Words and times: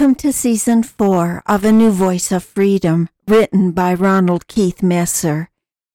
Welcome 0.00 0.14
to 0.14 0.32
season 0.32 0.82
four 0.82 1.42
of 1.44 1.62
A 1.62 1.70
New 1.70 1.90
Voice 1.90 2.32
of 2.32 2.42
Freedom, 2.42 3.10
written 3.28 3.72
by 3.72 3.92
Ronald 3.92 4.46
Keith 4.46 4.82
Messer. 4.82 5.50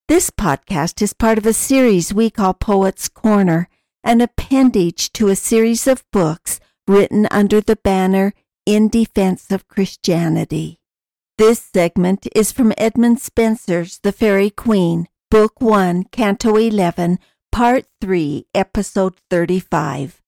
This 0.06 0.30
podcast 0.30 1.02
is 1.02 1.12
part 1.12 1.38
of 1.38 1.44
a 1.44 1.52
series 1.52 2.14
we 2.14 2.30
call 2.30 2.54
Poets 2.54 3.08
Corner, 3.08 3.68
an 4.04 4.20
appendage 4.20 5.12
to 5.14 5.26
a 5.26 5.34
series 5.34 5.88
of 5.88 6.04
books 6.12 6.60
written 6.86 7.26
under 7.32 7.60
the 7.60 7.74
banner 7.74 8.32
In 8.64 8.88
Defense 8.88 9.50
of 9.50 9.66
Christianity. 9.66 10.78
This 11.36 11.58
segment 11.74 12.28
is 12.32 12.52
from 12.52 12.72
Edmund 12.78 13.20
Spenser's 13.20 13.98
The 13.98 14.12
Faerie 14.12 14.50
Queene, 14.50 15.08
Book 15.32 15.60
1, 15.60 16.04
Canto 16.12 16.54
11, 16.54 17.18
Part 17.50 17.86
3, 18.00 18.46
Episode 18.54 19.16
35. 19.30 20.22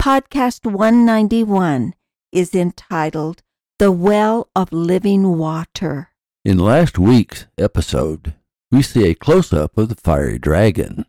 Podcast 0.00 0.70
191 0.70 1.94
is 2.32 2.54
entitled 2.54 3.42
The 3.78 3.92
Well 3.92 4.48
of 4.54 4.72
Living 4.72 5.38
Water. 5.38 6.10
In 6.44 6.58
last 6.58 6.98
week's 6.98 7.46
episode, 7.56 8.34
we 8.70 8.82
see 8.82 9.08
a 9.08 9.14
close 9.14 9.52
up 9.52 9.78
of 9.78 9.88
the 9.88 9.94
fiery 9.94 10.38
dragon. 10.38 11.06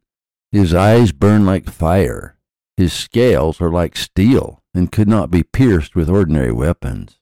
His 0.52 0.74
eyes 0.74 1.12
burn 1.12 1.46
like 1.46 1.70
fire. 1.70 2.38
His 2.78 2.94
scales 2.94 3.60
are 3.60 3.72
like 3.72 3.98
steel 3.98 4.64
and 4.74 4.92
could 4.92 5.08
not 5.08 5.30
be 5.30 5.44
pierced 5.44 5.96
with 5.96 6.10
ordinary 6.10 6.52
weapons. 6.52 7.20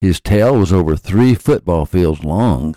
His 0.00 0.20
tail 0.20 0.56
was 0.56 0.72
over 0.72 0.96
three 0.96 1.34
football 1.34 1.86
fields 1.86 2.24
long. 2.24 2.76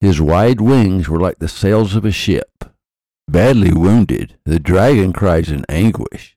His 0.00 0.20
wide 0.20 0.60
wings 0.60 1.08
were 1.08 1.20
like 1.20 1.38
the 1.38 1.48
sails 1.48 1.96
of 1.96 2.04
a 2.04 2.12
ship. 2.12 2.64
Badly 3.26 3.72
wounded, 3.72 4.38
the 4.44 4.60
dragon 4.60 5.12
cries 5.12 5.50
in 5.50 5.64
anguish. 5.68 6.36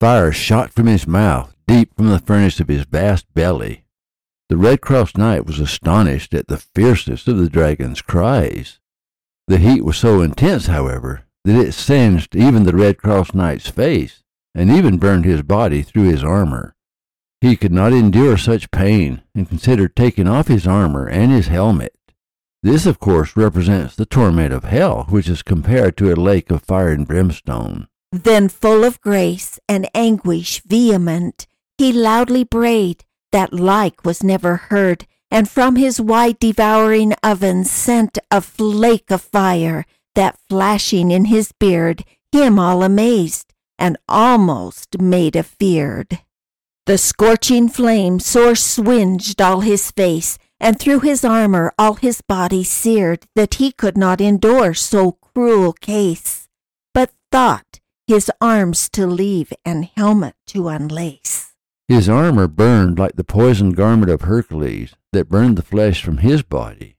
Fire 0.00 0.32
shot 0.32 0.72
from 0.72 0.86
his 0.86 1.06
mouth 1.06 1.53
deep 1.66 1.94
from 1.96 2.08
the 2.08 2.18
furnace 2.18 2.60
of 2.60 2.68
his 2.68 2.84
vast 2.84 3.32
belly. 3.34 3.84
The 4.48 4.56
Red 4.56 4.80
Cross 4.80 5.16
Knight 5.16 5.46
was 5.46 5.58
astonished 5.58 6.34
at 6.34 6.48
the 6.48 6.58
fierceness 6.58 7.26
of 7.26 7.38
the 7.38 7.48
dragon's 7.48 8.02
cries. 8.02 8.78
The 9.48 9.58
heat 9.58 9.84
was 9.84 9.96
so 9.96 10.20
intense, 10.20 10.66
however, 10.66 11.24
that 11.44 11.60
it 11.60 11.72
singed 11.72 12.34
even 12.34 12.64
the 12.64 12.76
Red 12.76 12.98
Cross 12.98 13.34
Knight's 13.34 13.68
face, 13.68 14.22
and 14.54 14.70
even 14.70 14.98
burned 14.98 15.24
his 15.24 15.42
body 15.42 15.82
through 15.82 16.04
his 16.04 16.22
armor. 16.22 16.74
He 17.40 17.56
could 17.56 17.72
not 17.72 17.92
endure 17.92 18.36
such 18.38 18.70
pain, 18.70 19.22
and 19.34 19.48
considered 19.48 19.96
taking 19.96 20.28
off 20.28 20.48
his 20.48 20.66
armor 20.66 21.06
and 21.06 21.30
his 21.30 21.48
helmet. 21.48 21.94
This, 22.62 22.86
of 22.86 22.98
course, 22.98 23.36
represents 23.36 23.94
the 23.94 24.06
torment 24.06 24.54
of 24.54 24.64
hell, 24.64 25.04
which 25.10 25.28
is 25.28 25.42
compared 25.42 25.98
to 25.98 26.10
a 26.10 26.16
lake 26.16 26.50
of 26.50 26.62
fire 26.62 26.88
and 26.88 27.06
brimstone. 27.06 27.88
Then, 28.10 28.48
full 28.48 28.84
of 28.84 29.00
grace 29.02 29.58
and 29.68 29.90
anguish 29.94 30.62
vehement, 30.62 31.46
he 31.78 31.92
loudly 31.92 32.44
brayed, 32.44 33.04
that 33.32 33.52
like 33.52 34.04
was 34.04 34.22
never 34.22 34.56
heard, 34.56 35.06
and 35.30 35.48
from 35.48 35.76
his 35.76 36.00
wide 36.00 36.38
devouring 36.38 37.12
oven 37.22 37.64
sent 37.64 38.18
a 38.30 38.40
flake 38.40 39.10
of 39.10 39.20
fire, 39.20 39.84
that 40.14 40.38
flashing 40.48 41.10
in 41.10 41.24
his 41.24 41.52
beard, 41.52 42.04
him 42.30 42.58
all 42.58 42.82
amazed, 42.82 43.52
and 43.78 43.96
almost 44.08 45.00
made 45.00 45.36
afeard. 45.36 46.20
The 46.86 46.98
scorching 46.98 47.68
flame 47.68 48.20
sore 48.20 48.54
swinged 48.54 49.40
all 49.40 49.60
his 49.60 49.90
face, 49.90 50.38
and 50.60 50.78
through 50.78 51.00
his 51.00 51.24
armor 51.24 51.72
all 51.78 51.94
his 51.94 52.20
body 52.20 52.62
seared, 52.62 53.26
that 53.34 53.54
he 53.54 53.72
could 53.72 53.98
not 53.98 54.20
endure 54.20 54.74
so 54.74 55.12
cruel 55.12 55.72
case, 55.72 56.48
but 56.92 57.10
thought 57.32 57.80
his 58.06 58.30
arms 58.40 58.88
to 58.90 59.06
leave 59.06 59.52
and 59.64 59.88
helmet 59.96 60.34
to 60.46 60.68
unlace. 60.68 61.43
His 61.88 62.08
armor 62.08 62.48
burned 62.48 62.98
like 62.98 63.16
the 63.16 63.24
poisoned 63.24 63.76
garment 63.76 64.10
of 64.10 64.22
Hercules 64.22 64.94
that 65.12 65.28
burned 65.28 65.58
the 65.58 65.62
flesh 65.62 66.02
from 66.02 66.18
his 66.18 66.42
body. 66.42 66.96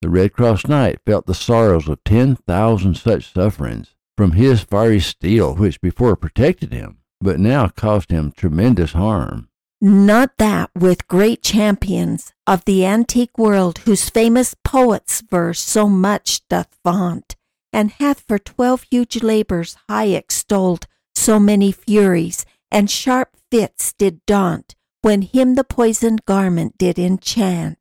The 0.00 0.08
Red 0.08 0.32
Cross 0.32 0.66
Knight 0.68 1.00
felt 1.04 1.26
the 1.26 1.34
sorrows 1.34 1.88
of 1.88 2.02
ten 2.04 2.36
thousand 2.36 2.96
such 2.96 3.32
sufferings 3.32 3.94
from 4.16 4.32
his 4.32 4.60
fiery 4.60 5.00
steel, 5.00 5.56
which 5.56 5.80
before 5.80 6.14
protected 6.14 6.72
him, 6.72 6.98
but 7.20 7.40
now 7.40 7.68
caused 7.68 8.10
him 8.10 8.32
tremendous 8.32 8.92
harm. 8.92 9.48
Not 9.80 10.38
that 10.38 10.70
with 10.76 11.08
great 11.08 11.42
champions 11.42 12.32
of 12.46 12.64
the 12.64 12.86
antique 12.86 13.36
world, 13.36 13.78
whose 13.78 14.08
famous 14.08 14.54
poets' 14.62 15.20
verse 15.20 15.58
so 15.58 15.88
much 15.88 16.46
doth 16.48 16.78
vaunt, 16.84 17.34
and 17.72 17.90
hath 17.90 18.20
for 18.20 18.38
twelve 18.38 18.84
huge 18.88 19.20
labors 19.22 19.76
high 19.88 20.06
extolled 20.06 20.86
so 21.14 21.40
many 21.40 21.72
furies, 21.72 22.46
and 22.72 22.90
sharp 22.90 23.36
fits 23.50 23.92
did 23.92 24.24
daunt 24.26 24.74
when 25.02 25.22
him 25.22 25.54
the 25.54 25.64
poisoned 25.64 26.24
garment 26.24 26.78
did 26.78 26.98
enchant, 26.98 27.78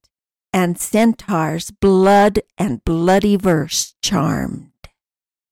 and 0.51 0.77
centaurs 0.77 1.71
blood 1.71 2.41
and 2.57 2.83
bloody 2.83 3.37
verse 3.37 3.95
charmed. 4.01 4.67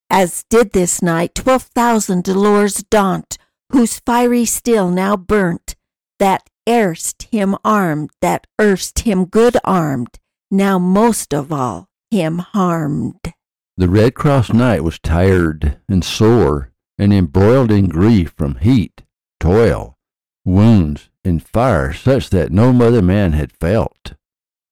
As 0.10 0.44
did 0.50 0.74
this 0.74 1.02
knight 1.02 1.36
twelve 1.36 1.64
thousand 1.64 2.26
dolors 2.26 2.84
daunt, 2.84 3.38
whose 3.72 4.00
fiery 4.00 4.46
steel 4.46 4.90
now 4.90 5.16
burnt, 5.16 5.76
that 6.18 6.50
erst 6.68 7.24
him 7.32 7.56
armed, 7.64 8.10
that 8.22 8.46
erst 8.60 9.00
him 9.00 9.26
good 9.26 9.58
armed, 9.64 10.20
now 10.52 10.78
most 10.80 11.34
of 11.34 11.54
all 11.54 11.88
him 12.12 12.40
harmed. 12.40 13.34
The 13.78 13.88
Red 13.88 14.16
Cross 14.16 14.52
Knight 14.52 14.84
was 14.84 15.00
tired 15.00 15.78
and 15.88 16.04
sore 16.04 16.74
and 16.98 17.14
embroiled 17.14 17.72
in 17.72 17.88
grief 17.88 18.34
from 18.36 18.56
heat, 18.56 19.04
toil, 19.40 19.98
wounds, 20.46 21.10
and 21.24 21.46
fire 21.46 21.94
such 21.94 22.30
that 22.30 22.52
no 22.52 22.70
other 22.86 23.02
man 23.02 23.34
had 23.34 23.52
felt. 23.52 24.14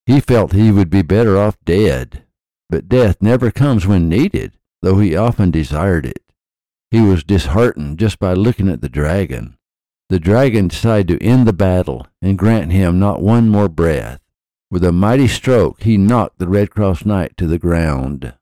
He 0.05 0.19
felt 0.19 0.53
he 0.53 0.71
would 0.71 0.89
be 0.89 1.01
better 1.01 1.37
off 1.37 1.57
dead, 1.65 2.23
but 2.69 2.89
death 2.89 3.17
never 3.21 3.51
comes 3.51 3.85
when 3.85 4.09
needed, 4.09 4.53
though 4.81 4.99
he 4.99 5.15
often 5.15 5.51
desired 5.51 6.05
it. 6.05 6.23
He 6.91 7.01
was 7.01 7.23
disheartened 7.23 7.99
just 7.99 8.19
by 8.19 8.33
looking 8.33 8.69
at 8.69 8.81
the 8.81 8.89
dragon. 8.89 9.57
The 10.09 10.19
dragon 10.19 10.69
decided 10.69 11.19
to 11.19 11.25
end 11.25 11.45
the 11.45 11.53
battle 11.53 12.07
and 12.21 12.37
grant 12.37 12.71
him 12.71 12.97
not 12.97 13.21
one 13.21 13.49
more 13.49 13.67
breath. 13.67 14.21
With 14.71 14.83
a 14.85 14.93
mighty 14.93 15.27
stroke, 15.27 15.83
he 15.83 15.97
knocked 15.97 16.39
the 16.39 16.47
Red 16.47 16.71
Cross 16.71 17.05
Knight 17.05 17.35
to 17.37 17.47
the 17.47 17.59
ground. 17.59 18.33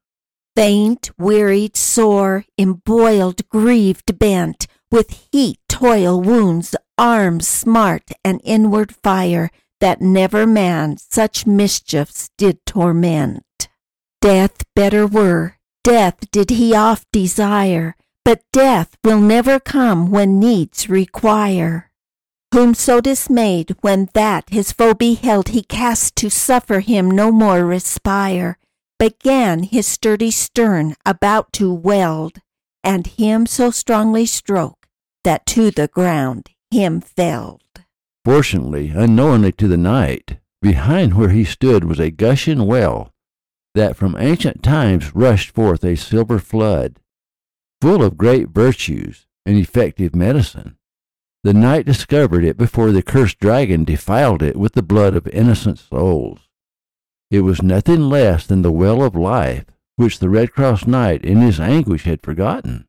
Faint, 0.54 1.10
wearied, 1.18 1.76
sore, 1.76 2.44
emboiled, 2.56 3.48
grieved, 3.48 4.18
bent, 4.18 4.68
with 4.90 5.28
heat, 5.32 5.65
toil, 5.76 6.22
wounds, 6.22 6.74
arms 6.96 7.46
smart, 7.46 8.10
and 8.24 8.40
inward 8.44 8.94
fire, 8.94 9.50
that 9.78 10.00
never 10.00 10.46
man 10.46 10.96
such 10.96 11.46
mischiefs 11.46 12.30
did 12.38 12.64
torment. 12.64 13.68
Death 14.22 14.64
better 14.74 15.06
were, 15.06 15.56
death 15.84 16.30
did 16.30 16.48
he 16.48 16.74
oft 16.74 17.06
desire, 17.12 17.94
but 18.24 18.40
death 18.54 18.96
will 19.04 19.20
never 19.20 19.60
come 19.60 20.10
when 20.10 20.40
needs 20.40 20.88
require. 20.88 21.90
Whom 22.54 22.72
so 22.72 23.02
dismayed, 23.02 23.76
when 23.82 24.08
that 24.14 24.48
his 24.48 24.72
foe 24.72 24.94
beheld, 24.94 25.48
he 25.48 25.62
cast 25.62 26.16
to 26.16 26.30
suffer 26.30 26.80
him 26.80 27.10
no 27.10 27.30
more 27.30 27.66
respire, 27.66 28.56
began 28.98 29.62
his 29.62 29.86
sturdy 29.86 30.30
stern 30.30 30.94
about 31.04 31.52
to 31.52 31.70
weld, 31.70 32.38
and 32.82 33.06
him 33.06 33.44
so 33.44 33.70
strongly 33.70 34.24
stroke 34.24 34.85
that 35.26 35.44
to 35.44 35.72
the 35.72 35.88
ground 35.88 36.50
him 36.70 37.00
felled. 37.00 37.60
Fortunately, 38.24 38.90
unknowingly 38.90 39.50
to 39.50 39.66
the 39.66 39.76
knight, 39.76 40.38
behind 40.62 41.14
where 41.14 41.30
he 41.30 41.44
stood 41.44 41.82
was 41.82 41.98
a 41.98 42.12
gushing 42.12 42.64
well 42.64 43.12
that 43.74 43.96
from 43.96 44.16
ancient 44.18 44.62
times 44.62 45.16
rushed 45.16 45.50
forth 45.50 45.84
a 45.84 45.96
silver 45.96 46.38
flood, 46.38 47.00
full 47.80 48.04
of 48.04 48.16
great 48.16 48.50
virtues 48.50 49.26
and 49.44 49.58
effective 49.58 50.14
medicine. 50.14 50.76
The 51.42 51.52
knight 51.52 51.86
discovered 51.86 52.44
it 52.44 52.56
before 52.56 52.92
the 52.92 53.02
cursed 53.02 53.40
dragon 53.40 53.82
defiled 53.82 54.44
it 54.44 54.56
with 54.56 54.74
the 54.74 54.82
blood 54.82 55.16
of 55.16 55.26
innocent 55.28 55.80
souls. 55.80 56.48
It 57.32 57.40
was 57.40 57.62
nothing 57.62 58.08
less 58.08 58.46
than 58.46 58.62
the 58.62 58.70
well 58.70 59.02
of 59.02 59.16
life, 59.16 59.64
which 59.96 60.20
the 60.20 60.30
Red 60.30 60.52
Cross 60.52 60.86
Knight 60.86 61.24
in 61.24 61.40
his 61.40 61.58
anguish 61.58 62.04
had 62.04 62.22
forgotten. 62.22 62.86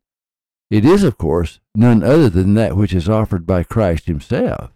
It 0.70 0.84
is, 0.84 1.04
of 1.04 1.18
course, 1.18 1.60
none 1.74 2.04
other 2.04 2.30
than 2.30 2.54
that 2.56 2.76
which 2.76 2.94
is 2.94 3.08
offered 3.08 3.46
by 3.46 3.64
Christ 3.64 4.06
himself, 4.06 4.72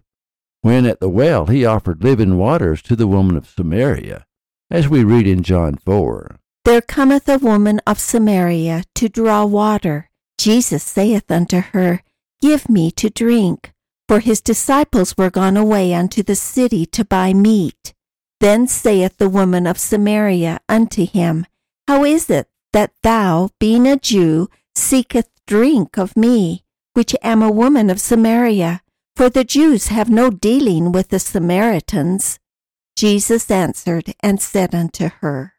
when 0.61 0.85
at 0.85 0.99
the 0.99 1.09
well 1.09 1.47
he 1.47 1.65
offered 1.65 2.03
living 2.03 2.37
waters 2.37 2.81
to 2.83 2.95
the 2.95 3.07
woman 3.07 3.35
of 3.35 3.49
Samaria, 3.49 4.25
as 4.69 4.87
we 4.87 5.03
read 5.03 5.27
in 5.27 5.43
John 5.43 5.75
4. 5.75 6.37
There 6.63 6.81
cometh 6.81 7.27
a 7.27 7.39
woman 7.39 7.81
of 7.85 7.99
Samaria 7.99 8.83
to 8.95 9.09
draw 9.09 9.43
water. 9.45 10.09
Jesus 10.37 10.83
saith 10.83 11.29
unto 11.29 11.59
her, 11.59 12.03
Give 12.41 12.69
me 12.69 12.91
to 12.91 13.09
drink. 13.09 13.73
For 14.07 14.19
his 14.19 14.41
disciples 14.41 15.15
were 15.17 15.29
gone 15.29 15.57
away 15.57 15.93
unto 15.93 16.23
the 16.23 16.35
city 16.35 16.85
to 16.87 17.05
buy 17.05 17.33
meat. 17.33 17.93
Then 18.39 18.67
saith 18.67 19.17
the 19.17 19.29
woman 19.29 19.67
of 19.67 19.77
Samaria 19.77 20.59
unto 20.67 21.05
him, 21.05 21.45
How 21.87 22.03
is 22.03 22.29
it 22.29 22.47
that 22.73 22.93
thou, 23.03 23.49
being 23.59 23.87
a 23.87 23.97
Jew, 23.97 24.49
seeketh 24.75 25.29
drink 25.51 25.97
of 25.97 26.15
me, 26.15 26.63
which 26.93 27.13
am 27.21 27.41
a 27.43 27.51
woman 27.51 27.89
of 27.89 27.99
Samaria? 27.99 28.81
For 29.17 29.29
the 29.29 29.43
Jews 29.43 29.87
have 29.87 30.09
no 30.09 30.29
dealing 30.29 30.93
with 30.93 31.09
the 31.09 31.19
Samaritans. 31.19 32.39
Jesus 32.95 33.51
answered 33.51 34.13
and 34.21 34.41
said 34.41 34.73
unto 34.73 35.09
her, 35.19 35.55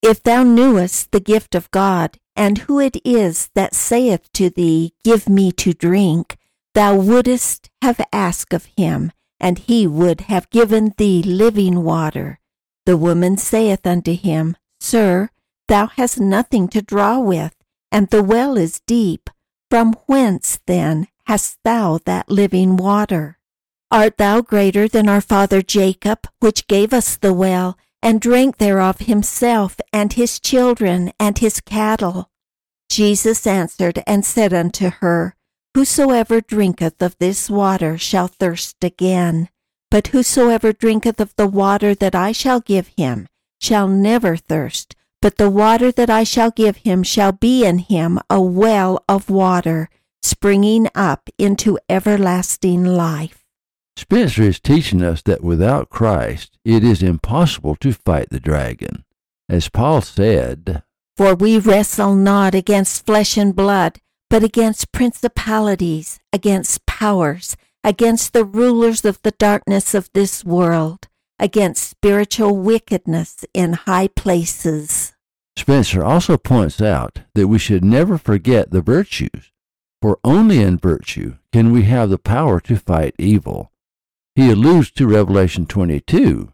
If 0.00 0.22
thou 0.22 0.42
knewest 0.42 1.12
the 1.12 1.20
gift 1.20 1.54
of 1.54 1.70
God, 1.70 2.16
and 2.34 2.64
who 2.64 2.80
it 2.80 2.96
is 3.04 3.50
that 3.54 3.74
saith 3.74 4.32
to 4.32 4.48
thee, 4.48 4.94
Give 5.04 5.28
me 5.28 5.52
to 5.52 5.74
drink, 5.74 6.38
thou 6.74 6.96
wouldest 6.96 7.68
have 7.82 8.00
asked 8.14 8.54
of 8.54 8.64
him, 8.78 9.12
and 9.38 9.58
he 9.58 9.86
would 9.86 10.22
have 10.32 10.48
given 10.48 10.94
thee 10.96 11.22
living 11.22 11.84
water. 11.84 12.40
The 12.86 12.96
woman 12.96 13.36
saith 13.36 13.86
unto 13.86 14.14
him, 14.16 14.56
Sir, 14.80 15.28
thou 15.68 15.88
hast 15.88 16.18
nothing 16.18 16.68
to 16.68 16.80
draw 16.80 17.18
with, 17.18 17.52
and 17.90 18.08
the 18.10 18.22
well 18.22 18.56
is 18.56 18.80
deep. 18.86 19.30
From 19.70 19.94
whence 20.06 20.60
then 20.66 21.08
hast 21.26 21.58
thou 21.64 21.98
that 22.04 22.30
living 22.30 22.76
water? 22.76 23.38
Art 23.90 24.18
thou 24.18 24.40
greater 24.40 24.88
than 24.88 25.08
our 25.08 25.20
father 25.20 25.62
Jacob, 25.62 26.26
which 26.40 26.66
gave 26.66 26.92
us 26.92 27.16
the 27.16 27.32
well, 27.32 27.78
and 28.02 28.20
drank 28.20 28.58
thereof 28.58 29.00
himself, 29.00 29.80
and 29.92 30.12
his 30.12 30.38
children, 30.38 31.12
and 31.18 31.38
his 31.38 31.60
cattle? 31.60 32.30
Jesus 32.88 33.46
answered 33.46 34.02
and 34.06 34.24
said 34.24 34.52
unto 34.52 34.90
her, 34.90 35.34
Whosoever 35.74 36.40
drinketh 36.40 37.02
of 37.02 37.18
this 37.18 37.50
water 37.50 37.98
shall 37.98 38.28
thirst 38.28 38.82
again. 38.82 39.48
But 39.90 40.08
whosoever 40.08 40.72
drinketh 40.72 41.20
of 41.20 41.34
the 41.36 41.46
water 41.46 41.94
that 41.94 42.14
I 42.14 42.32
shall 42.32 42.60
give 42.60 42.88
him 42.96 43.28
shall 43.60 43.86
never 43.86 44.36
thirst, 44.36 44.96
but 45.20 45.36
the 45.36 45.50
water 45.50 45.90
that 45.92 46.10
I 46.10 46.24
shall 46.24 46.50
give 46.50 46.78
him 46.78 47.02
shall 47.02 47.32
be 47.32 47.64
in 47.64 47.78
him 47.78 48.18
a 48.28 48.40
well 48.40 49.02
of 49.08 49.30
water, 49.30 49.88
springing 50.22 50.88
up 50.94 51.28
into 51.38 51.78
everlasting 51.88 52.84
life. 52.84 53.44
Spenser 53.96 54.42
is 54.42 54.60
teaching 54.60 55.02
us 55.02 55.22
that 55.22 55.42
without 55.42 55.88
Christ 55.88 56.58
it 56.64 56.84
is 56.84 57.02
impossible 57.02 57.76
to 57.76 57.92
fight 57.92 58.28
the 58.30 58.40
dragon. 58.40 59.04
As 59.48 59.68
Paul 59.68 60.02
said, 60.02 60.82
For 61.16 61.34
we 61.34 61.58
wrestle 61.58 62.14
not 62.14 62.54
against 62.54 63.06
flesh 63.06 63.36
and 63.36 63.56
blood, 63.56 64.00
but 64.28 64.42
against 64.42 64.92
principalities, 64.92 66.18
against 66.32 66.84
powers, 66.84 67.56
against 67.82 68.32
the 68.32 68.44
rulers 68.44 69.04
of 69.04 69.22
the 69.22 69.30
darkness 69.30 69.94
of 69.94 70.10
this 70.12 70.44
world, 70.44 71.08
against 71.38 71.88
spiritual 71.88 72.56
wickedness 72.56 73.44
in 73.52 73.72
high 73.72 74.08
places. 74.08 75.12
Spenser 75.56 76.04
also 76.04 76.36
points 76.36 76.80
out 76.80 77.20
that 77.34 77.48
we 77.48 77.58
should 77.58 77.84
never 77.84 78.18
forget 78.18 78.70
the 78.70 78.82
virtues, 78.82 79.52
for 80.02 80.18
only 80.22 80.60
in 80.62 80.78
virtue 80.78 81.36
can 81.52 81.72
we 81.72 81.84
have 81.84 82.10
the 82.10 82.18
power 82.18 82.60
to 82.60 82.76
fight 82.76 83.14
evil. 83.18 83.72
He 84.34 84.50
alludes 84.50 84.90
to 84.92 85.06
Revelation 85.06 85.66
22, 85.66 86.52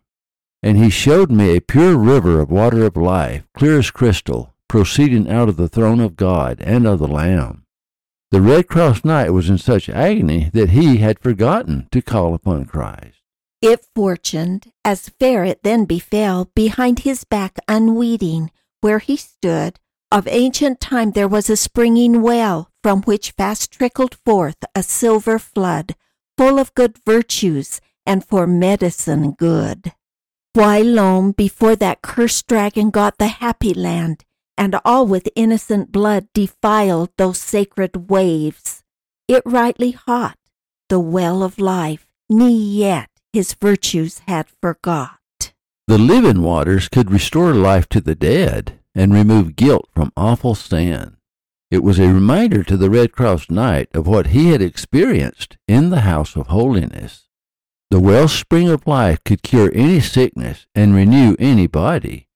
and 0.63 0.79
he 0.79 0.89
showed 0.91 1.33
me 1.33 1.57
a 1.57 1.61
pure 1.61 1.97
river 1.97 2.39
of 2.39 2.51
water 2.51 2.87
of 2.87 2.97
life, 2.97 3.43
clear 3.57 3.81
as 3.81 3.91
crystal, 3.91 4.55
proceeding 4.69 5.29
out 5.29 5.49
of 5.49 5.57
the 5.57 5.69
throne 5.69 6.01
of 6.01 6.17
God 6.17 6.61
and 6.61 6.87
of 6.87 7.01
the 7.01 7.09
Lamb. 7.09 7.65
The 8.31 8.41
Red 8.41 8.69
Cross 8.69 9.05
Knight 9.05 9.31
was 9.31 9.51
in 9.51 9.59
such 9.59 9.91
agony 9.91 10.49
that 10.55 10.71
he 10.71 10.99
had 10.99 11.19
forgotten 11.19 11.89
to 11.91 12.01
call 12.01 12.33
upon 12.35 12.65
Christ. 12.65 13.22
It 13.63 13.87
fortuned, 13.95 14.73
as 14.85 15.09
fair 15.21 15.45
it 15.45 15.63
then 15.63 15.85
befell, 15.85 16.51
behind 16.53 17.01
his 17.01 17.23
back 17.23 17.61
unweeding, 17.69 18.51
where 18.81 18.99
he 18.99 19.17
stood, 19.17 19.79
of 20.11 20.27
ancient 20.27 20.81
time 20.81 21.13
there 21.13 21.29
was 21.29 21.49
a 21.49 21.57
springing 21.57 22.23
well, 22.23 22.73
from 22.83 23.03
which 23.03 23.31
fast 23.31 23.71
trickled 23.71 24.17
forth 24.27 24.57
a 24.75 24.83
silver 24.83 25.39
flood, 25.39 25.95
full 26.37 26.59
of 26.59 26.75
good 26.75 26.99
virtues, 27.07 27.81
and 28.05 28.25
for 28.25 28.49
medicine 28.49 29.31
good. 29.31 29.93
Whilome 30.57 31.31
before 31.31 31.77
that 31.77 32.03
cursed 32.03 32.49
dragon 32.49 32.91
got 32.91 33.19
the 33.19 33.29
happy 33.29 33.73
land, 33.73 34.25
and 34.59 34.75
all 34.85 35.07
with 35.07 35.29
innocent 35.37 35.93
blood 35.93 36.27
defiled 36.35 37.11
those 37.17 37.39
sacred 37.39 38.11
waves. 38.11 38.83
It 39.29 39.45
rightly 39.47 39.93
hot, 39.93 40.37
the 40.89 40.99
well 40.99 41.45
of 41.45 41.61
life, 41.61 42.09
ne 42.29 42.51
yet 42.51 43.12
his 43.33 43.55
virtues 43.55 44.21
had 44.29 44.49
forgot. 44.61 45.19
The 45.89 45.99
living 45.99 46.43
waters 46.43 46.89
could 46.89 47.11
restore 47.11 47.55
life 47.55 47.89
to 47.91 48.01
the 48.01 48.15
dead 48.15 48.79
and 48.95 49.13
remove 49.13 49.57
guilt 49.57 49.89
from 49.95 50.13
awful 50.17 50.55
sin. 50.55 51.17
It 51.71 51.83
was 51.83 51.99
a 51.99 52.13
reminder 52.13 52.63
to 52.65 52.77
the 52.77 52.91
Red 52.91 53.13
Cross 53.13 53.49
Knight 53.49 53.89
of 53.95 54.07
what 54.07 54.29
he 54.29 54.49
had 54.49 54.61
experienced 54.61 55.57
in 55.67 55.89
the 55.89 56.03
house 56.03 56.37
of 56.37 56.49
holiness. 56.49 57.29
The 57.91 58.01
wellspring 58.01 58.69
of 58.69 58.87
life 58.87 59.25
could 59.25 59.43
cure 59.43 59.71
any 59.75 60.01
sickness 60.01 60.67
and 60.75 60.95
renew 60.95 61.35
any 61.39 61.67
body. 61.67 62.29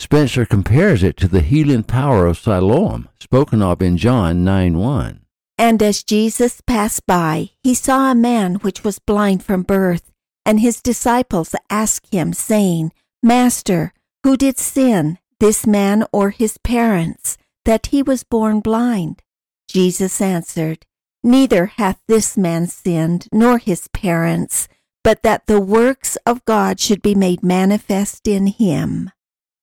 Spenser 0.00 0.46
compares 0.46 1.02
it 1.02 1.16
to 1.18 1.28
the 1.28 1.40
healing 1.40 1.82
power 1.82 2.26
of 2.26 2.38
Siloam, 2.38 3.08
spoken 3.20 3.62
of 3.62 3.82
in 3.82 3.96
John 3.96 4.44
9 4.44 4.78
1. 4.78 5.20
And 5.58 5.82
as 5.82 6.04
Jesus 6.04 6.60
passed 6.60 7.04
by, 7.06 7.50
he 7.62 7.74
saw 7.74 8.10
a 8.10 8.14
man 8.14 8.56
which 8.56 8.84
was 8.84 9.00
blind 9.00 9.42
from 9.42 9.62
birth, 9.62 10.12
and 10.48 10.58
his 10.58 10.82
disciples 10.82 11.54
asked 11.70 12.12
him, 12.12 12.32
saying, 12.32 12.90
Master, 13.22 13.92
who 14.24 14.36
did 14.36 14.58
sin, 14.58 15.18
this 15.38 15.64
man 15.64 16.04
or 16.12 16.30
his 16.30 16.58
parents? 16.58 17.38
that 17.68 17.88
he 17.88 18.02
was 18.02 18.24
born 18.24 18.60
blind? 18.60 19.22
Jesus 19.68 20.22
answered, 20.22 20.86
Neither 21.22 21.66
hath 21.66 22.00
this 22.08 22.34
man 22.34 22.66
sinned, 22.66 23.28
nor 23.30 23.58
his 23.58 23.88
parents, 23.88 24.68
but 25.04 25.22
that 25.22 25.46
the 25.46 25.60
works 25.60 26.16
of 26.24 26.46
God 26.46 26.80
should 26.80 27.02
be 27.02 27.14
made 27.14 27.42
manifest 27.42 28.26
in 28.26 28.46
him. 28.46 29.10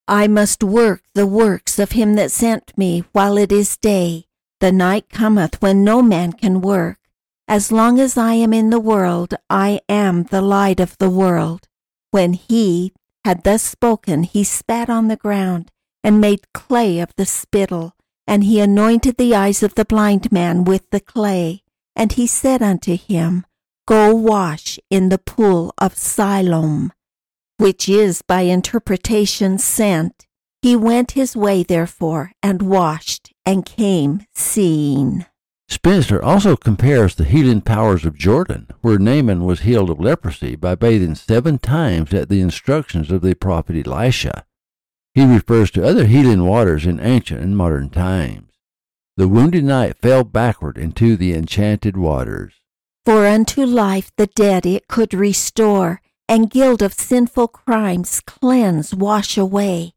I 0.07 0.27
must 0.27 0.63
work 0.63 1.01
the 1.15 1.25
works 1.25 1.79
of 1.79 1.93
him 1.93 2.13
that 2.13 2.31
sent 2.31 2.77
me 2.77 3.05
while 3.11 3.39
it 3.39 3.51
is 3.51 3.75
day. 3.77 4.25
The 4.59 4.71
night 4.71 5.09
cometh 5.09 5.59
when 5.59 5.83
no 5.83 6.03
man 6.03 6.33
can 6.33 6.61
work. 6.61 6.99
As 7.47 7.71
long 7.71 7.99
as 7.99 8.17
I 8.17 8.33
am 8.33 8.53
in 8.53 8.69
the 8.69 8.79
world, 8.79 9.35
I 9.49 9.79
am 9.87 10.23
the 10.23 10.41
light 10.41 10.79
of 10.79 10.97
the 10.97 11.09
world. 11.09 11.67
When 12.11 12.33
he 12.33 12.93
had 13.23 13.43
thus 13.43 13.63
spoken, 13.63 14.23
he 14.23 14.43
spat 14.43 14.89
on 14.89 15.07
the 15.07 15.15
ground 15.15 15.71
and 16.03 16.21
made 16.21 16.53
clay 16.53 16.99
of 16.99 17.09
the 17.17 17.25
spittle 17.25 17.95
and 18.27 18.43
he 18.43 18.59
anointed 18.59 19.17
the 19.17 19.35
eyes 19.35 19.61
of 19.61 19.75
the 19.75 19.85
blind 19.85 20.31
man 20.31 20.63
with 20.63 20.89
the 20.89 20.99
clay. 20.99 21.61
And 21.95 22.11
he 22.11 22.27
said 22.27 22.61
unto 22.61 22.97
him, 22.97 23.45
Go 23.87 24.13
wash 24.13 24.79
in 24.89 25.09
the 25.09 25.19
pool 25.19 25.73
of 25.77 25.95
Siloam, 25.95 26.91
which 27.57 27.87
is 27.87 28.21
by 28.21 28.41
interpretation 28.41 29.57
sent. 29.57 30.25
He 30.61 30.75
went 30.75 31.11
his 31.11 31.35
way, 31.35 31.61
therefore, 31.61 32.31
and 32.41 32.63
washed, 32.63 33.31
and 33.45 33.65
came 33.65 34.25
seeing. 34.33 35.25
Spenser 35.67 36.21
also 36.21 36.55
compares 36.55 37.15
the 37.15 37.23
healing 37.23 37.61
powers 37.61 38.05
of 38.05 38.17
Jordan, 38.17 38.67
where 38.81 38.99
Naaman 38.99 39.43
was 39.43 39.61
healed 39.61 39.89
of 39.89 39.99
leprosy 39.99 40.55
by 40.55 40.75
bathing 40.75 41.15
seven 41.15 41.57
times 41.57 42.13
at 42.13 42.29
the 42.29 42.41
instructions 42.41 43.11
of 43.11 43.21
the 43.21 43.35
prophet 43.35 43.85
Elisha. 43.85 44.45
He 45.13 45.25
refers 45.25 45.71
to 45.71 45.85
other 45.85 46.05
healing 46.05 46.45
waters 46.45 46.85
in 46.85 46.99
ancient 46.99 47.41
and 47.41 47.57
modern 47.57 47.89
times. 47.89 48.51
The 49.17 49.27
wounded 49.27 49.63
knight 49.63 49.97
fell 49.97 50.23
backward 50.23 50.77
into 50.77 51.15
the 51.15 51.33
enchanted 51.33 51.95
waters. 51.95 52.53
For 53.05 53.25
unto 53.25 53.65
life 53.65 54.11
the 54.17 54.27
dead 54.27 54.65
it 54.65 54.87
could 54.87 55.13
restore, 55.13 56.01
and 56.27 56.49
guilt 56.49 56.81
of 56.81 56.93
sinful 56.93 57.47
crimes 57.49 58.21
cleanse, 58.21 58.93
wash 58.93 59.37
away. 59.37 59.93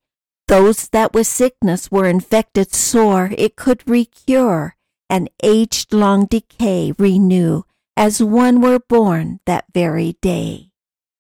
Those 0.47 0.89
that 0.89 1.13
with 1.13 1.27
sickness 1.27 1.91
were 1.91 2.07
infected 2.07 2.73
sore 2.75 3.31
it 3.37 3.57
could 3.57 3.83
recure, 3.89 4.77
and 5.09 5.31
aged 5.43 5.93
long 5.93 6.27
decay 6.27 6.93
renew, 6.99 7.63
as 7.97 8.23
one 8.23 8.61
were 8.61 8.79
born 8.79 9.41
that 9.47 9.65
very 9.73 10.17
day. 10.21 10.71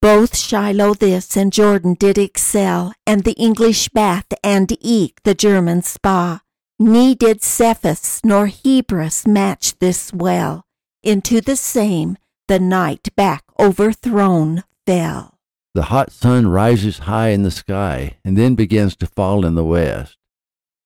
Both 0.01 0.37
Shiloh 0.37 0.95
this 0.95 1.37
and 1.37 1.53
Jordan 1.53 1.95
did 1.95 2.19
excel, 2.19 2.93
and 3.07 3.25
the 3.25 3.33
English 3.33 3.89
bath 3.89 4.27
and 4.45 4.71
eke 4.81 5.21
the 5.25 5.35
German 5.35 5.83
spa. 5.83 6.41
Ne 6.79 7.15
did 7.15 7.43
Cephas 7.43 8.21
nor 8.23 8.47
Hebrus 8.47 9.27
match 9.27 9.77
this 9.81 10.13
well. 10.13 10.65
Into 11.03 11.41
the 11.41 11.57
same 11.57 12.17
the 12.47 12.61
knight 12.61 13.15
back 13.17 13.43
overthrown 13.59 14.63
fell. 14.87 15.39
The 15.75 15.85
hot 15.85 16.11
sun 16.13 16.49
rises 16.49 17.01
high 17.01 17.29
in 17.29 17.43
the 17.43 17.51
sky 17.51 18.17
and 18.25 18.39
then 18.39 18.55
begins 18.55 18.97
to 18.97 19.07
fall 19.07 19.45
in 19.45 19.55
the 19.55 19.65
west. 19.65 20.17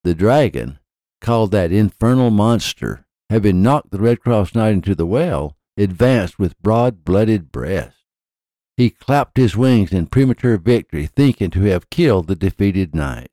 The 0.04 0.14
dragon, 0.14 0.78
called 1.22 1.52
that 1.52 1.72
infernal 1.72 2.30
monster, 2.30 3.06
having 3.30 3.62
knocked 3.62 3.90
the 3.90 4.00
Red 4.00 4.20
Cross 4.20 4.54
Knight 4.54 4.74
into 4.74 4.94
the 4.94 5.06
well, 5.06 5.56
advanced 5.78 6.38
with 6.38 6.60
broad 6.60 7.04
blooded 7.04 7.50
breast. 7.50 7.96
He 8.76 8.90
clapped 8.90 9.38
his 9.38 9.56
wings 9.56 9.92
in 9.92 10.06
premature 10.08 10.58
victory, 10.58 11.06
thinking 11.06 11.50
to 11.52 11.62
have 11.62 11.88
killed 11.88 12.26
the 12.26 12.36
defeated 12.36 12.94
knight. 12.94 13.30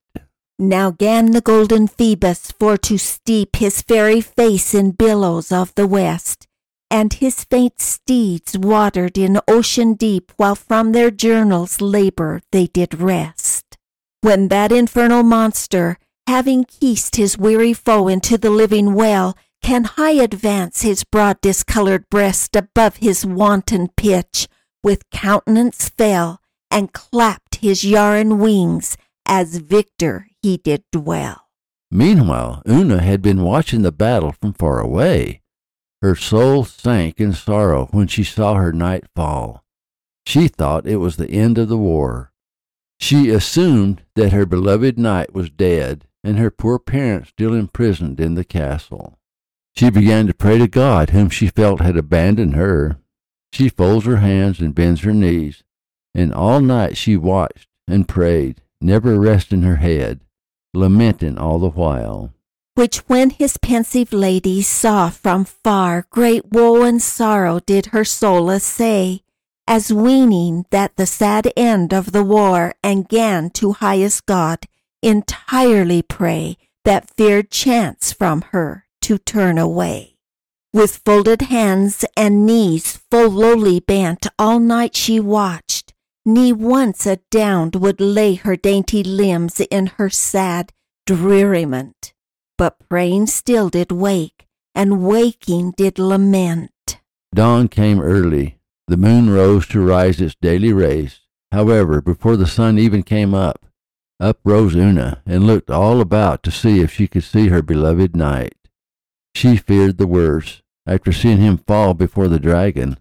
Now 0.58 0.92
gan 0.92 1.32
the 1.32 1.42
golden 1.42 1.88
Phoebus 1.88 2.52
for 2.52 2.78
to 2.78 2.98
steep 2.98 3.56
his 3.56 3.82
fairy 3.82 4.22
face 4.22 4.74
in 4.74 4.92
billows 4.92 5.52
of 5.52 5.74
the 5.76 5.88
west, 5.88 6.48
and 6.92 7.14
his 7.14 7.46
faint 7.46 7.80
steeds 7.80 8.58
watered 8.58 9.18
in 9.18 9.40
ocean 9.48 9.94
deep, 9.94 10.32
while 10.38 10.56
from 10.56 10.92
their 10.92 11.12
journals 11.12 11.82
labor 11.82 12.42
they 12.52 12.68
did 12.68 13.00
rest. 13.00 13.78
When 14.22 14.50
that 14.50 14.74
infernal 14.74 15.24
monster, 15.24 15.98
having 16.30 16.64
keesed 16.64 17.16
his 17.16 17.40
weary 17.40 17.74
foe 17.74 18.08
into 18.08 18.38
the 18.38 18.52
living 18.52 18.94
well, 18.94 19.36
can 19.64 19.84
high 19.84 20.12
advance 20.12 20.84
his 20.84 21.04
broad 21.04 21.42
discolored 21.42 22.08
breast 22.12 22.56
above 22.56 22.98
his 22.98 23.26
wanton 23.26 23.88
pitch, 23.98 24.48
with 24.84 25.10
countenance 25.10 25.90
fell, 25.90 26.40
and 26.70 26.94
clapped 26.94 27.56
his 27.56 27.84
yarn 27.84 28.38
wings, 28.38 28.96
as 29.26 29.58
victor 29.58 30.28
he 30.44 30.56
did 30.56 30.84
dwell. 30.92 31.48
Meanwhile, 31.90 32.62
Una 32.70 33.02
had 33.02 33.24
been 33.24 33.42
watching 33.42 33.82
the 33.82 33.92
battle 33.92 34.32
from 34.32 34.54
far 34.54 34.80
away. 34.80 35.42
Her 36.04 36.14
soul 36.14 36.64
sank 36.64 37.20
in 37.20 37.34
sorrow 37.34 37.88
when 37.90 38.06
she 38.06 38.24
saw 38.24 38.54
her 38.54 38.72
knight 38.72 39.06
fall. 39.16 39.64
She 40.28 40.48
thought 40.48 40.86
it 40.86 40.98
was 40.98 41.18
the 41.18 41.32
end 41.32 41.58
of 41.58 41.70
the 41.70 41.78
war. 41.78 42.32
She 43.00 43.30
assumed 43.30 44.04
that 44.14 44.32
her 44.32 44.46
beloved 44.46 45.00
knight 45.00 45.34
was 45.34 45.50
dead 45.50 46.06
and 46.24 46.38
her 46.38 46.52
poor 46.52 46.80
parents 46.80 47.30
still 47.30 47.54
imprisoned 47.54 48.20
in 48.20 48.36
the 48.36 48.44
castle. 48.44 49.18
She 49.76 49.90
began 49.90 50.28
to 50.28 50.34
pray 50.34 50.58
to 50.58 50.68
God, 50.68 51.12
whom 51.12 51.30
she 51.30 51.48
felt 51.48 51.82
had 51.82 51.98
abandoned 51.98 52.56
her. 52.56 52.98
She 53.54 53.70
folds 53.70 54.06
her 54.06 54.18
hands 54.18 54.60
and 54.60 54.76
bends 54.76 55.02
her 55.02 55.14
knees, 55.14 55.64
and 56.14 56.34
all 56.34 56.60
night 56.60 56.98
she 56.98 57.16
watched 57.16 57.68
and 57.88 58.08
prayed, 58.08 58.62
never 58.82 59.20
resting 59.20 59.62
her 59.62 59.78
head 59.78 60.22
lamenting 60.74 61.38
all 61.38 61.60
the 61.60 61.70
while. 61.70 62.34
Which 62.76 62.98
when 63.10 63.32
his 63.32 63.58
pensive 63.58 64.14
lady 64.14 64.62
saw 64.62 65.10
from 65.10 65.46
far, 65.46 66.06
great 66.10 66.52
woe 66.52 66.84
and 66.84 67.02
sorrow 67.02 67.60
did 67.60 67.88
her 67.88 68.06
soul 68.06 68.52
assay, 68.52 69.22
as 69.68 69.94
weening 69.94 70.66
that 70.70 70.96
the 70.96 71.06
sad 71.06 71.52
end 71.58 71.94
of 71.94 72.12
the 72.12 72.24
war, 72.24 72.74
and 72.84 73.10
gan 73.10 73.50
to 73.52 73.74
highest 73.74 74.26
God 74.26 74.60
entirely 75.02 76.02
pray 76.02 76.58
that 76.86 77.10
feared 77.10 77.52
chance 77.52 78.12
from 78.12 78.42
her 78.52 78.86
to 79.02 79.18
turn 79.18 79.58
away. 79.58 80.18
With 80.72 80.98
folded 80.98 81.44
hands 81.44 82.06
and 82.16 82.46
knees 82.46 82.98
full 83.10 83.30
lowly 83.30 83.80
bent, 83.80 84.28
all 84.38 84.60
night 84.60 84.96
she 84.96 85.20
watched, 85.20 85.94
Knee 86.26 86.54
once 86.54 87.08
adown 87.08 87.72
would 87.74 88.00
lay 88.00 88.36
her 88.36 88.56
dainty 88.56 89.04
limbs 89.04 89.60
in 89.72 89.88
her 89.98 90.10
sad 90.10 90.72
dreariment, 91.08 92.14
but 92.58 92.78
praying 92.88 93.26
still 93.26 93.70
did 93.70 93.92
wake, 93.92 94.46
and 94.76 95.04
waking 95.04 95.72
did 95.76 95.98
lament. 95.98 97.00
Dawn 97.34 97.68
came 97.68 98.00
early. 98.00 98.60
The 98.88 98.98
moon 98.98 99.30
rose 99.30 99.66
to 99.68 99.80
rise 99.80 100.20
its 100.20 100.36
daily 100.42 100.74
race. 100.74 101.22
However, 101.52 102.02
before 102.02 102.38
the 102.38 102.48
sun 102.48 102.78
even 102.78 103.02
came 103.02 103.34
up, 103.34 103.66
up 104.20 104.40
rose 104.44 104.76
Una 104.76 105.22
and 105.26 105.48
looked 105.48 105.70
all 105.70 106.02
about 106.02 106.44
to 106.44 106.52
see 106.52 106.82
if 106.82 106.92
she 106.92 107.08
could 107.08 107.24
see 107.24 107.48
her 107.48 107.62
beloved 107.62 108.16
knight. 108.16 108.56
She 109.34 109.58
feared 109.58 109.98
the 109.98 110.08
worst 110.08 110.62
after 110.86 111.12
seeing 111.12 111.38
him 111.38 111.58
fall 111.58 111.94
before 111.94 112.28
the 112.28 112.40
dragon. 112.40 112.98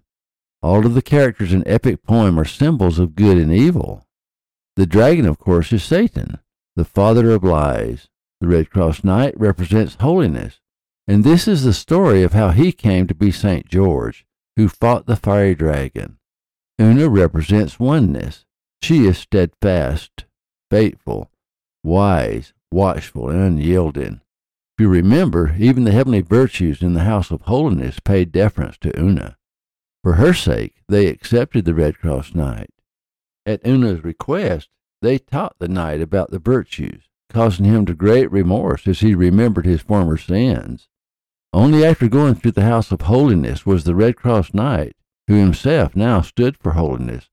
All 0.63 0.85
of 0.85 0.95
the 0.95 1.03
characters 1.03 1.53
in 1.53 1.67
epic 1.67 2.03
poem 2.03 2.39
are 2.39 2.45
symbols 2.45 2.99
of 2.99 3.17
good 3.17 3.39
and 3.39 3.53
evil. 3.53 4.07
The 4.77 4.87
dragon, 4.87 5.27
of 5.27 5.39
course, 5.39 5.73
is 5.73 5.83
Satan, 5.83 6.39
the 6.77 6.85
father 6.85 7.31
of 7.31 7.43
lies. 7.43 8.09
The 8.41 8.49
Red 8.49 8.71
Cross 8.71 9.03
Knight 9.03 9.35
represents 9.37 9.97
holiness, 9.97 10.61
and 11.09 11.25
this 11.25 11.49
is 11.49 11.65
the 11.65 11.73
story 11.73 12.23
of 12.23 12.35
how 12.35 12.51
he 12.51 12.71
came 12.71 13.09
to 13.09 13.15
be 13.15 13.33
St. 13.33 13.67
George, 13.67 14.25
who 14.57 14.69
fought 14.69 15.07
the 15.07 15.17
fiery 15.17 15.57
dragon. 15.57 16.19
Una 16.81 17.09
represents 17.09 17.81
oneness. 17.81 18.45
She 18.81 19.07
is 19.07 19.19
steadfast, 19.19 20.27
faithful, 20.71 21.31
wise, 21.83 22.53
watchful, 22.71 23.31
and 23.31 23.41
unyielding. 23.41 24.21
If 24.77 24.83
you 24.83 24.89
remember, 24.89 25.55
even 25.59 25.85
the 25.85 25.93
heavenly 25.93 26.21
virtues 26.21 26.83
in 26.83 26.95
the 26.95 27.05
house 27.05 27.31
of 27.31 27.43
holiness 27.43 28.01
paid 28.01 28.31
deference 28.31 28.79
to 28.79 28.99
Una. 28.99 29.37
For 30.05 30.15
her 30.15 30.33
sake, 30.33 30.83
they 30.89 31.07
accepted 31.07 31.65
the 31.65 31.75
Red 31.75 31.99
Cross 31.99 32.35
Knight. 32.35 32.71
At 33.45 33.67
Una's 33.67 34.05
request, 34.05 34.69
they 35.03 35.19
taught 35.19 35.57
the 35.59 35.69
knight 35.69 36.01
about 36.01 36.31
the 36.31 36.39
virtues, 36.39 37.09
causing 37.29 37.65
him 37.65 37.87
to 37.87 37.95
great 37.95 38.31
remorse 38.31 38.87
as 38.87 39.01
he 39.01 39.15
remembered 39.15 39.67
his 39.67 39.83
former 39.83 40.17
sins. 40.17 40.89
Only 41.53 41.85
after 41.85 42.09
going 42.09 42.35
through 42.35 42.53
the 42.53 42.63
house 42.63 42.93
of 42.93 43.03
holiness 43.03 43.65
was 43.65 43.85
the 43.85 43.95
Red 43.95 44.17
Cross 44.17 44.55
Knight, 44.55 44.95
who 45.27 45.35
himself 45.35 45.97
now 45.97 46.21
stood 46.21 46.57
for 46.57 46.73
holiness, 46.73 47.31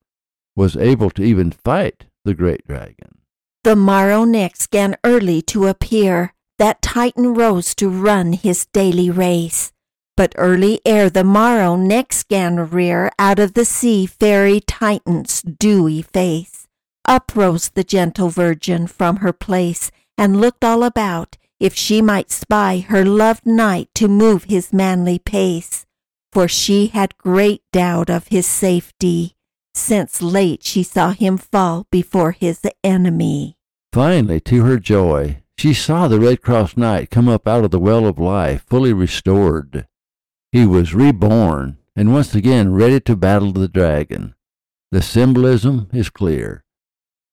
was 0.56 0.78
able 0.78 1.10
to 1.12 1.24
even 1.24 1.52
fight 1.52 2.06
the 2.24 2.34
great 2.34 2.66
dragon. 2.66 3.20
The 3.66 3.76
morrow 3.76 4.26
next 4.26 4.70
gan 4.70 4.96
early 5.04 5.42
to 5.50 5.66
appear, 5.66 6.36
that 6.60 6.84
Titan 6.84 7.34
rose 7.34 7.74
to 7.78 7.90
run 7.90 8.34
his 8.34 8.68
daily 8.68 9.10
race. 9.10 9.72
But 10.16 10.36
early 10.38 10.82
ere 10.86 11.10
the 11.10 11.24
morrow 11.24 11.76
next 11.76 12.28
gan 12.28 12.70
rear 12.70 13.10
out 13.18 13.40
of 13.40 13.56
the 13.56 13.66
sea 13.66 14.06
fairy 14.06 14.60
Titan's 14.60 15.42
dewy 15.42 16.04
face. 16.04 16.68
Up 17.06 17.32
rose 17.36 17.70
the 17.70 17.84
gentle 17.84 18.30
virgin 18.30 18.86
from 18.86 19.16
her 19.18 19.34
place, 19.34 19.90
and 20.16 20.40
looked 20.40 20.64
all 20.64 20.84
about, 20.84 21.36
if 21.60 21.74
she 21.74 22.04
might 22.04 22.30
spy 22.30 22.86
her 22.88 23.04
loved 23.04 23.48
knight 23.48 23.90
to 23.96 24.08
move 24.08 24.44
his 24.44 24.72
manly 24.74 25.18
pace. 25.18 25.88
For 26.32 26.48
she 26.48 26.88
had 26.94 27.18
great 27.18 27.64
doubt 27.74 28.12
of 28.12 28.28
his 28.28 28.46
safety, 28.46 29.35
since 29.76 30.22
late 30.22 30.64
she 30.64 30.82
saw 30.84 31.12
him 31.12 31.38
fall 31.38 31.86
before 31.92 32.32
his 32.32 32.66
enemy. 32.84 33.58
Finally, 33.94 34.40
to 34.40 34.64
her 34.64 34.80
joy, 34.80 35.42
she 35.58 35.74
saw 35.74 36.08
the 36.08 36.20
Red 36.20 36.42
Cross 36.42 36.78
Knight 36.78 37.10
come 37.10 37.30
up 37.30 37.48
out 37.48 37.64
of 37.64 37.72
the 37.72 37.80
well 37.80 38.06
of 38.06 38.20
life, 38.20 38.66
fully 38.68 38.94
restored. 38.94 39.88
He 40.52 40.66
was 40.66 40.94
reborn 40.94 41.78
and 41.96 42.14
once 42.14 42.36
again 42.36 42.74
ready 42.74 43.00
to 43.02 43.16
battle 43.16 43.52
the 43.52 43.68
dragon. 43.68 44.36
The 44.92 45.02
symbolism 45.02 45.90
is 45.94 46.10
clear. 46.10 46.64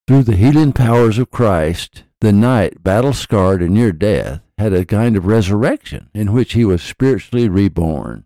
Through 0.06 0.24
the 0.24 0.36
healing 0.36 0.72
powers 0.72 1.18
of 1.18 1.30
Christ, 1.30 2.04
the 2.20 2.32
knight, 2.32 2.82
battle 2.82 3.12
scarred 3.12 3.62
and 3.62 3.74
near 3.74 3.92
death, 3.92 4.40
had 4.58 4.72
a 4.72 4.84
kind 4.84 5.16
of 5.16 5.26
resurrection 5.26 6.10
in 6.14 6.32
which 6.32 6.52
he 6.52 6.64
was 6.64 6.82
spiritually 6.82 7.48
reborn. 7.48 8.24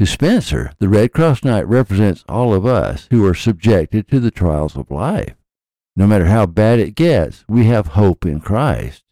To 0.00 0.06
Spenser, 0.06 0.72
the 0.78 0.88
Red 0.88 1.12
Cross 1.12 1.44
Knight 1.44 1.68
represents 1.68 2.24
all 2.26 2.54
of 2.54 2.64
us 2.64 3.06
who 3.10 3.26
are 3.26 3.34
subjected 3.34 4.08
to 4.08 4.18
the 4.18 4.30
trials 4.30 4.74
of 4.74 4.90
life. 4.90 5.34
No 5.94 6.06
matter 6.06 6.24
how 6.24 6.46
bad 6.46 6.78
it 6.78 6.94
gets, 6.94 7.44
we 7.46 7.66
have 7.66 7.88
hope 7.88 8.24
in 8.24 8.40
Christ. 8.40 9.04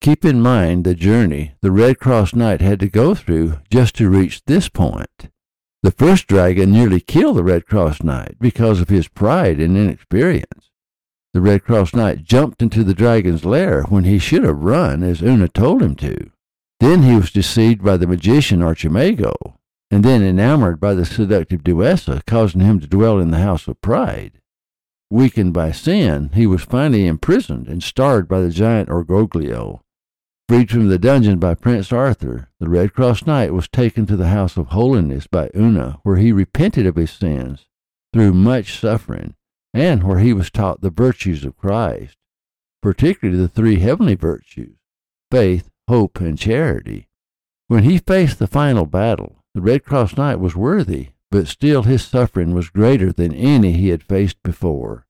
Keep 0.00 0.24
in 0.24 0.40
mind 0.40 0.84
the 0.84 0.94
journey 0.94 1.54
the 1.62 1.72
Red 1.72 1.98
Cross 1.98 2.36
Knight 2.36 2.60
had 2.60 2.78
to 2.78 2.88
go 2.88 3.12
through 3.12 3.58
just 3.72 3.96
to 3.96 4.08
reach 4.08 4.44
this 4.44 4.68
point. 4.68 5.30
The 5.82 5.90
first 5.90 6.28
dragon 6.28 6.70
nearly 6.70 7.00
killed 7.00 7.36
the 7.36 7.42
Red 7.42 7.66
Cross 7.66 8.04
Knight 8.04 8.36
because 8.38 8.80
of 8.80 8.88
his 8.88 9.08
pride 9.08 9.58
and 9.58 9.76
inexperience. 9.76 10.70
The 11.34 11.40
Red 11.40 11.64
Cross 11.64 11.92
Knight 11.92 12.22
jumped 12.22 12.62
into 12.62 12.84
the 12.84 12.94
dragon's 12.94 13.44
lair 13.44 13.82
when 13.88 14.04
he 14.04 14.20
should 14.20 14.44
have 14.44 14.62
run 14.62 15.02
as 15.02 15.22
Una 15.22 15.48
told 15.48 15.82
him 15.82 15.96
to. 15.96 16.30
Then 16.78 17.02
he 17.02 17.16
was 17.16 17.32
deceived 17.32 17.82
by 17.82 17.96
the 17.96 18.06
magician 18.06 18.62
Archimago, 18.62 19.56
and 19.90 20.04
then 20.04 20.22
enamored 20.22 20.80
by 20.80 20.94
the 20.94 21.04
seductive 21.04 21.62
Duessa, 21.62 22.24
causing 22.26 22.60
him 22.60 22.80
to 22.80 22.86
dwell 22.86 23.18
in 23.18 23.30
the 23.30 23.38
house 23.38 23.66
of 23.68 23.80
pride. 23.80 24.40
Weakened 25.10 25.52
by 25.52 25.72
sin, 25.72 26.30
he 26.34 26.46
was 26.46 26.62
finally 26.62 27.06
imprisoned 27.06 27.66
and 27.68 27.82
starved 27.82 28.28
by 28.28 28.40
the 28.40 28.50
giant 28.50 28.88
Orgoglio, 28.88 29.80
Freed 30.50 30.68
from 30.68 30.88
the 30.88 30.98
dungeon 30.98 31.38
by 31.38 31.54
Prince 31.54 31.92
Arthur, 31.92 32.48
the 32.58 32.68
Red 32.68 32.92
Cross 32.92 33.24
Knight 33.24 33.54
was 33.54 33.68
taken 33.68 34.04
to 34.06 34.16
the 34.16 34.30
House 34.30 34.56
of 34.56 34.66
Holiness 34.66 35.28
by 35.28 35.48
Una, 35.54 36.00
where 36.02 36.16
he 36.16 36.32
repented 36.32 36.86
of 36.86 36.96
his 36.96 37.12
sins 37.12 37.66
through 38.12 38.32
much 38.32 38.76
suffering, 38.76 39.36
and 39.72 40.02
where 40.02 40.18
he 40.18 40.32
was 40.32 40.50
taught 40.50 40.80
the 40.80 40.90
virtues 40.90 41.44
of 41.44 41.56
Christ, 41.56 42.16
particularly 42.82 43.40
the 43.40 43.46
three 43.46 43.78
heavenly 43.78 44.16
virtues 44.16 44.74
faith, 45.30 45.70
hope, 45.86 46.18
and 46.20 46.36
charity. 46.36 47.06
When 47.68 47.84
he 47.84 47.98
faced 47.98 48.40
the 48.40 48.48
final 48.48 48.86
battle, 48.86 49.39
the 49.54 49.60
Red 49.60 49.84
Cross 49.84 50.16
Knight 50.16 50.36
was 50.36 50.54
worthy, 50.56 51.08
but 51.30 51.48
still 51.48 51.82
his 51.82 52.04
suffering 52.04 52.54
was 52.54 52.70
greater 52.70 53.12
than 53.12 53.34
any 53.34 53.72
he 53.72 53.88
had 53.88 54.02
faced 54.02 54.42
before. 54.42 55.06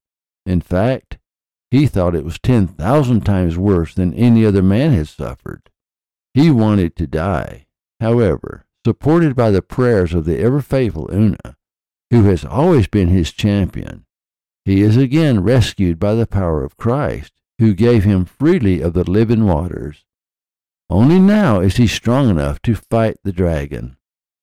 In 0.47 0.61
fact, 0.61 1.18
He 1.70 1.87
thought 1.87 2.16
it 2.16 2.25
was 2.25 2.38
10,000 2.40 3.20
times 3.20 3.56
worse 3.56 3.94
than 3.94 4.12
any 4.14 4.44
other 4.44 4.62
man 4.62 4.92
had 4.92 5.06
suffered. 5.09 5.70
He 6.35 6.50
wanted 6.50 6.97
to 6.97 7.06
die. 7.06 7.66
However, 8.00 8.64
supported 8.85 9.37
by 9.37 9.50
the 9.50 9.62
prayers 9.62 10.14
of 10.14 10.25
the 10.25 10.38
ever 10.40 10.61
faithful 10.61 11.09
Una, 11.12 11.56
who 12.11 12.25
has 12.25 12.44
always 12.44 12.88
been 12.88 13.09
his 13.09 13.30
champion, 13.32 14.04
he 14.64 14.82
is 14.82 14.97
again 14.97 15.42
rescued 15.42 15.99
by 15.99 16.14
the 16.14 16.26
power 16.26 16.64
of 16.64 16.76
Christ, 16.76 17.32
who 17.59 17.75
gave 17.75 18.04
him 18.04 18.25
freely 18.25 18.80
of 18.80 18.94
the 18.94 19.09
living 19.09 19.44
waters. 19.44 20.04
Only 20.88 21.18
now 21.20 21.61
is 21.61 21.76
he 21.76 21.87
strong 21.87 22.28
enough 22.28 22.61
to 22.62 22.75
fight 22.75 23.18
the 23.23 23.32
dragon. 23.32 23.97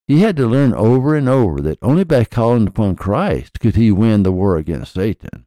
He 0.08 0.20
had 0.20 0.36
to 0.36 0.46
learn 0.46 0.72
over 0.72 1.14
and 1.14 1.28
over 1.28 1.60
that 1.60 1.78
only 1.82 2.02
by 2.02 2.24
calling 2.24 2.66
upon 2.66 2.96
Christ 2.96 3.60
could 3.60 3.76
he 3.76 3.92
win 3.92 4.22
the 4.22 4.32
war 4.32 4.56
against 4.56 4.94
Satan. 4.94 5.44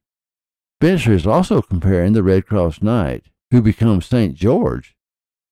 Spenser 0.80 1.14
is 1.14 1.26
also 1.26 1.64
comparing 1.64 2.14
the 2.14 2.22
Red 2.22 2.46
Cross 2.46 2.84
Knight, 2.84 3.26
who 3.50 3.64
becomes 3.64 4.06
St. 4.06 4.36
George, 4.36 4.96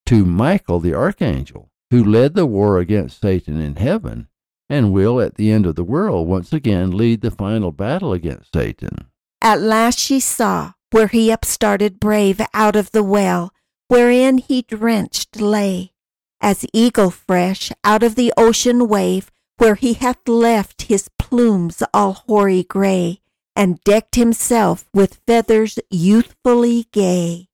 to 0.05 0.25
Michael 0.25 0.79
the 0.79 0.93
Archangel, 0.93 1.71
who 1.89 2.03
led 2.03 2.35
the 2.35 2.45
war 2.45 2.77
against 2.77 3.19
Satan 3.19 3.59
in 3.59 3.77
heaven 3.77 4.27
and 4.69 4.93
will, 4.93 5.19
at 5.19 5.35
the 5.35 5.51
end 5.51 5.65
of 5.65 5.75
the 5.75 5.83
world, 5.83 6.27
once 6.27 6.53
again 6.53 6.95
lead 6.95 7.21
the 7.21 7.31
final 7.31 7.71
battle 7.71 8.13
against 8.13 8.53
Satan. 8.53 9.07
At 9.41 9.59
last 9.59 9.97
she 9.97 10.19
saw 10.19 10.73
where 10.91 11.07
he 11.07 11.31
upstarted 11.31 11.99
brave 11.99 12.39
out 12.53 12.75
of 12.75 12.91
the 12.91 13.03
well 13.03 13.51
wherein 13.87 14.37
he 14.37 14.61
drenched 14.61 15.41
lay, 15.41 15.93
as 16.41 16.65
eagle 16.73 17.09
fresh 17.09 17.71
out 17.83 18.03
of 18.03 18.15
the 18.15 18.33
ocean 18.37 18.87
wave, 18.87 19.31
where 19.57 19.75
he 19.75 19.93
hath 19.93 20.27
left 20.27 20.83
his 20.83 21.09
plumes 21.19 21.83
all 21.93 22.13
hoary 22.13 22.63
gray, 22.63 23.19
and 23.55 23.83
decked 23.83 24.15
himself 24.15 24.85
with 24.93 25.19
feathers 25.27 25.77
youthfully 25.89 26.87
gay. 26.91 27.47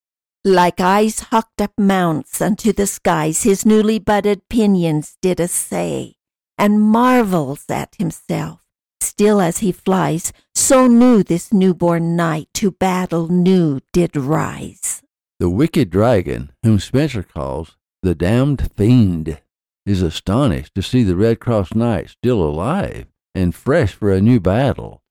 Like 0.44 0.80
eyes 0.80 1.20
hawked 1.32 1.60
up 1.60 1.74
mounts 1.78 2.40
unto 2.40 2.72
the 2.72 2.86
skies, 2.86 3.42
his 3.42 3.66
newly 3.66 3.98
budded 3.98 4.48
pinions 4.50 5.18
did 5.20 5.40
essay, 5.40 6.18
and 6.58 6.80
marvels 6.80 7.66
at 7.70 7.96
himself. 7.98 8.62
Still 9.02 9.42
as 9.42 9.60
he 9.60 9.72
flies, 9.72 10.32
so 10.54 10.86
new 10.88 11.24
this 11.24 11.52
newborn 11.52 12.16
knight 12.16 12.50
to 12.56 12.72
battle 12.72 13.28
new 13.28 13.80
did 13.92 14.16
rise. 14.16 15.02
The 15.40 15.50
wicked 15.50 15.90
dragon, 15.90 16.52
whom 16.64 16.78
Spenser 16.78 17.24
calls 17.24 17.76
the 18.06 18.16
damned 18.16 18.72
fiend, 18.76 19.42
is 19.86 20.04
astonished 20.04 20.74
to 20.76 20.82
see 20.84 21.02
the 21.02 21.16
Red 21.16 21.40
Cross 21.40 21.74
Knight 21.74 22.10
still 22.10 22.42
alive 22.42 23.08
and 23.34 23.54
fresh 23.54 23.94
for 23.94 24.14
a 24.14 24.22
new 24.22 24.40
battle. 24.40 25.02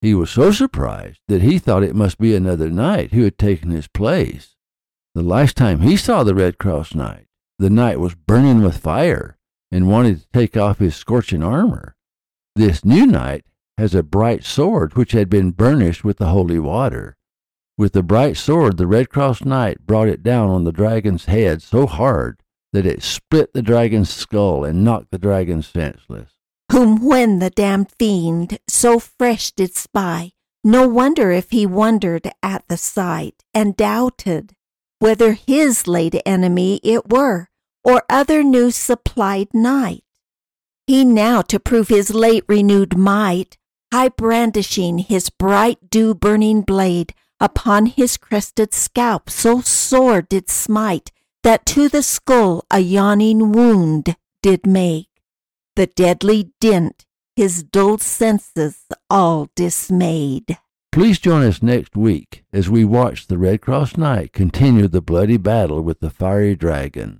He 0.00 0.14
was 0.14 0.30
so 0.30 0.50
surprised 0.50 1.20
that 1.28 1.42
he 1.42 1.58
thought 1.58 1.82
it 1.82 1.94
must 1.94 2.18
be 2.18 2.34
another 2.34 2.70
knight 2.70 3.12
who 3.12 3.24
had 3.24 3.36
taken 3.36 3.70
his 3.70 3.88
place. 3.88 4.56
The 5.14 5.22
last 5.22 5.54
time 5.54 5.80
he 5.80 5.96
saw 5.96 6.24
the 6.24 6.34
Red 6.34 6.56
Cross 6.56 6.94
Knight, 6.94 7.26
the 7.58 7.68
knight 7.68 8.00
was 8.00 8.14
burning 8.14 8.62
with 8.62 8.78
fire 8.78 9.36
and 9.70 9.86
wanted 9.86 10.22
to 10.22 10.28
take 10.32 10.56
off 10.56 10.78
his 10.78 10.96
scorching 10.96 11.42
armor. 11.42 11.94
This 12.56 12.86
new 12.86 13.06
knight 13.06 13.44
has 13.76 13.94
a 13.94 14.02
bright 14.02 14.44
sword 14.44 14.96
which 14.96 15.12
had 15.12 15.28
been 15.28 15.50
burnished 15.50 16.04
with 16.04 16.16
the 16.16 16.28
holy 16.28 16.58
water. 16.58 17.18
With 17.78 17.92
the 17.92 18.02
bright 18.02 18.36
sword, 18.36 18.76
the 18.76 18.86
Red 18.86 19.08
Cross 19.08 19.44
Knight 19.44 19.86
brought 19.86 20.08
it 20.08 20.22
down 20.22 20.50
on 20.50 20.64
the 20.64 20.72
dragon's 20.72 21.24
head 21.24 21.62
so 21.62 21.86
hard 21.86 22.42
that 22.72 22.86
it 22.86 23.02
split 23.02 23.52
the 23.52 23.62
dragon's 23.62 24.10
skull 24.10 24.64
and 24.64 24.84
knocked 24.84 25.10
the 25.10 25.18
dragon 25.18 25.62
senseless. 25.62 26.32
Whom 26.70 27.04
when 27.04 27.38
the 27.38 27.50
damned 27.50 27.90
fiend 27.98 28.58
so 28.68 28.98
fresh 28.98 29.50
did 29.52 29.74
spy, 29.74 30.32
no 30.62 30.86
wonder 30.86 31.30
if 31.30 31.50
he 31.50 31.66
wondered 31.66 32.30
at 32.42 32.64
the 32.68 32.76
sight, 32.76 33.42
and 33.54 33.76
doubted 33.76 34.54
whether 34.98 35.32
his 35.32 35.88
late 35.88 36.20
enemy 36.26 36.78
it 36.84 37.08
were, 37.08 37.48
or 37.82 38.02
other 38.10 38.42
new 38.44 38.70
supplied 38.70 39.48
knight. 39.54 40.04
He 40.86 41.04
now, 41.04 41.40
to 41.42 41.58
prove 41.58 41.88
his 41.88 42.12
late 42.12 42.44
renewed 42.46 42.96
might, 42.96 43.56
high 43.92 44.10
brandishing 44.10 44.98
his 44.98 45.30
bright 45.30 45.90
dew 45.90 46.14
burning 46.14 46.60
blade, 46.60 47.14
upon 47.40 47.86
his 47.86 48.16
crested 48.16 48.74
scalp 48.74 49.30
so 49.30 49.60
sore 49.60 50.22
did 50.22 50.50
smite, 50.50 51.10
that 51.42 51.64
to 51.66 51.88
the 51.88 52.02
skull 52.02 52.64
a 52.70 52.80
yawning 52.80 53.52
wound 53.52 54.16
did 54.42 54.66
make. 54.66 55.08
The 55.76 55.86
deadly 55.86 56.52
dint 56.60 57.06
his 57.40 57.62
dulled 57.62 58.02
senses 58.02 58.84
all 59.08 59.48
dismayed. 59.54 60.58
Please 60.92 61.18
join 61.18 61.42
us 61.42 61.62
next 61.62 61.96
week 61.96 62.44
as 62.52 62.68
we 62.68 62.84
watch 62.84 63.28
the 63.28 63.38
Red 63.38 63.62
Cross 63.62 63.96
Knight 63.96 64.34
continue 64.34 64.88
the 64.88 65.00
bloody 65.00 65.38
battle 65.38 65.80
with 65.80 66.00
the 66.00 66.10
fiery 66.10 66.54
dragon. 66.54 67.19